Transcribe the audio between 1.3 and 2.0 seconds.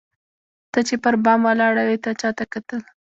ولاړه وې